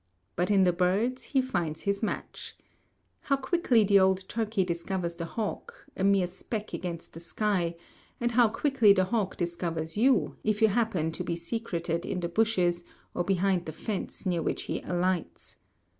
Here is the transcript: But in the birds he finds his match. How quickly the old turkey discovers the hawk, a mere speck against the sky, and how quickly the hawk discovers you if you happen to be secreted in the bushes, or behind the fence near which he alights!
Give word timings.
But 0.35 0.49
in 0.49 0.63
the 0.63 0.73
birds 0.73 1.25
he 1.25 1.43
finds 1.43 1.81
his 1.83 2.01
match. 2.01 2.57
How 3.19 3.37
quickly 3.37 3.83
the 3.83 3.99
old 3.99 4.27
turkey 4.27 4.63
discovers 4.65 5.13
the 5.13 5.25
hawk, 5.25 5.75
a 5.95 6.03
mere 6.03 6.25
speck 6.25 6.73
against 6.73 7.13
the 7.13 7.19
sky, 7.19 7.75
and 8.19 8.31
how 8.31 8.49
quickly 8.49 8.93
the 8.93 9.03
hawk 9.03 9.37
discovers 9.37 9.97
you 9.97 10.37
if 10.43 10.59
you 10.59 10.69
happen 10.69 11.11
to 11.11 11.23
be 11.23 11.35
secreted 11.35 12.03
in 12.03 12.21
the 12.21 12.29
bushes, 12.29 12.83
or 13.13 13.23
behind 13.23 13.67
the 13.67 13.71
fence 13.73 14.25
near 14.25 14.41
which 14.41 14.63
he 14.63 14.81
alights! 14.81 15.57